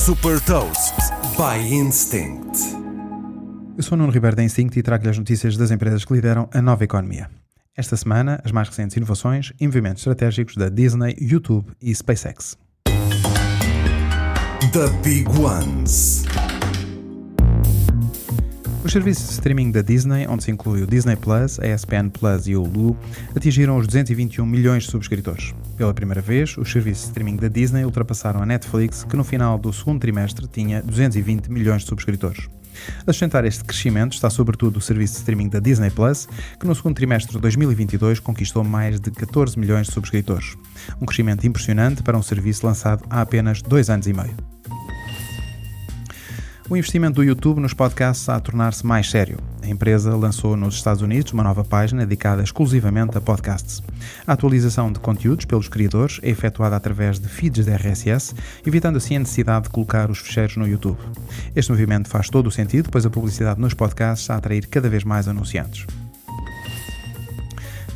Super 0.00 0.40
Toast 0.40 0.94
by 1.36 1.74
Instinct. 1.74 2.58
Eu 3.76 3.82
sou 3.82 3.96
o 3.96 3.98
Nuno 3.98 4.10
Ribeiro 4.10 4.34
da 4.34 4.42
Instinct 4.42 4.78
e 4.78 4.82
trago-lhe 4.82 5.10
as 5.10 5.18
notícias 5.18 5.58
das 5.58 5.70
empresas 5.70 6.06
que 6.06 6.14
lideram 6.14 6.48
a 6.54 6.62
nova 6.62 6.82
economia. 6.84 7.28
Esta 7.76 7.98
semana, 7.98 8.40
as 8.42 8.50
mais 8.50 8.66
recentes 8.70 8.96
inovações 8.96 9.52
e 9.60 9.66
movimentos 9.66 10.00
estratégicos 10.00 10.56
da 10.56 10.70
Disney, 10.70 11.14
YouTube 11.20 11.70
e 11.82 11.94
SpaceX. 11.94 12.56
The 14.72 14.88
Big 15.04 15.28
Ones. 15.38 16.24
Os 18.82 18.92
serviços 18.92 19.26
de 19.26 19.32
streaming 19.32 19.70
da 19.70 19.82
Disney, 19.82 20.26
onde 20.26 20.42
se 20.42 20.50
inclui 20.50 20.82
o 20.82 20.86
Disney 20.86 21.14
Plus, 21.14 21.60
a 21.60 21.66
ESPN 21.66 22.08
Plus 22.08 22.46
e 22.46 22.56
o 22.56 22.62
Hulu, 22.62 22.96
atingiram 23.36 23.76
os 23.76 23.86
221 23.86 24.46
milhões 24.46 24.84
de 24.84 24.90
subscritores. 24.90 25.54
Pela 25.76 25.92
primeira 25.92 26.22
vez, 26.22 26.56
os 26.56 26.72
serviços 26.72 27.02
de 27.02 27.08
streaming 27.08 27.36
da 27.36 27.48
Disney 27.48 27.84
ultrapassaram 27.84 28.42
a 28.42 28.46
Netflix, 28.46 29.04
que 29.04 29.16
no 29.16 29.22
final 29.22 29.58
do 29.58 29.70
segundo 29.70 30.00
trimestre 30.00 30.46
tinha 30.46 30.82
220 30.82 31.52
milhões 31.52 31.82
de 31.82 31.88
subscritores. 31.88 32.48
A 33.06 33.12
sustentar 33.12 33.44
este 33.44 33.62
crescimento 33.62 34.14
está 34.14 34.30
sobretudo 34.30 34.78
o 34.78 34.80
serviço 34.80 35.12
de 35.12 35.18
streaming 35.18 35.50
da 35.50 35.60
Disney 35.60 35.90
Plus, 35.90 36.26
que 36.58 36.66
no 36.66 36.74
segundo 36.74 36.96
trimestre 36.96 37.34
de 37.34 37.38
2022 37.38 38.18
conquistou 38.18 38.64
mais 38.64 38.98
de 38.98 39.10
14 39.10 39.58
milhões 39.58 39.88
de 39.88 39.92
subscritores. 39.92 40.56
Um 40.98 41.04
crescimento 41.04 41.46
impressionante 41.46 42.02
para 42.02 42.16
um 42.16 42.22
serviço 42.22 42.66
lançado 42.66 43.04
há 43.10 43.20
apenas 43.20 43.60
dois 43.60 43.90
anos 43.90 44.06
e 44.06 44.14
meio. 44.14 44.34
O 46.70 46.76
investimento 46.76 47.16
do 47.16 47.24
YouTube 47.24 47.60
nos 47.60 47.74
podcasts 47.74 48.22
está 48.22 48.36
a 48.36 48.40
tornar-se 48.40 48.86
mais 48.86 49.10
sério. 49.10 49.38
A 49.60 49.66
empresa 49.66 50.14
lançou 50.14 50.56
nos 50.56 50.76
Estados 50.76 51.02
Unidos 51.02 51.32
uma 51.32 51.42
nova 51.42 51.64
página 51.64 52.06
dedicada 52.06 52.44
exclusivamente 52.44 53.18
a 53.18 53.20
podcasts. 53.20 53.82
A 54.24 54.34
atualização 54.34 54.92
de 54.92 55.00
conteúdos 55.00 55.44
pelos 55.44 55.68
criadores 55.68 56.20
é 56.22 56.30
efetuada 56.30 56.76
através 56.76 57.18
de 57.18 57.28
feeds 57.28 57.66
de 57.66 57.72
RSS, 57.72 58.36
evitando 58.64 58.98
assim 58.98 59.16
a 59.16 59.18
necessidade 59.18 59.64
de 59.64 59.70
colocar 59.70 60.12
os 60.12 60.20
fecheiros 60.20 60.56
no 60.56 60.68
YouTube. 60.68 61.00
Este 61.56 61.72
movimento 61.72 62.08
faz 62.08 62.30
todo 62.30 62.46
o 62.46 62.52
sentido, 62.52 62.88
pois 62.88 63.04
a 63.04 63.10
publicidade 63.10 63.60
nos 63.60 63.74
podcasts 63.74 64.22
está 64.22 64.34
a 64.34 64.38
atrair 64.38 64.64
cada 64.68 64.88
vez 64.88 65.02
mais 65.02 65.26
anunciantes. 65.26 65.84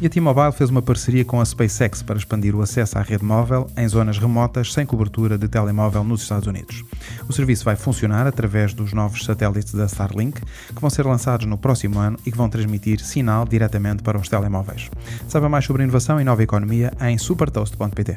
E 0.00 0.06
a 0.06 0.10
T-Mobile 0.10 0.52
fez 0.52 0.70
uma 0.70 0.82
parceria 0.82 1.24
com 1.24 1.40
a 1.40 1.44
SpaceX 1.44 2.02
para 2.02 2.18
expandir 2.18 2.54
o 2.54 2.60
acesso 2.60 2.98
à 2.98 3.02
rede 3.02 3.24
móvel 3.24 3.70
em 3.76 3.86
zonas 3.88 4.18
remotas 4.18 4.72
sem 4.72 4.84
cobertura 4.84 5.38
de 5.38 5.48
telemóvel 5.48 6.02
nos 6.02 6.22
Estados 6.22 6.46
Unidos. 6.46 6.84
O 7.28 7.32
serviço 7.32 7.64
vai 7.64 7.76
funcionar 7.76 8.26
através 8.26 8.74
dos 8.74 8.92
novos 8.92 9.24
satélites 9.24 9.72
da 9.72 9.86
Starlink, 9.86 10.40
que 10.42 10.80
vão 10.80 10.90
ser 10.90 11.06
lançados 11.06 11.46
no 11.46 11.56
próximo 11.56 11.98
ano 11.98 12.18
e 12.26 12.30
que 12.30 12.36
vão 12.36 12.48
transmitir 12.48 13.00
sinal 13.00 13.46
diretamente 13.46 14.02
para 14.02 14.18
os 14.18 14.28
telemóveis. 14.28 14.90
Saiba 15.28 15.48
mais 15.48 15.64
sobre 15.64 15.84
inovação 15.84 16.20
e 16.20 16.24
nova 16.24 16.42
economia 16.42 16.92
em 17.00 17.16
supertoast.pt. 17.16 18.16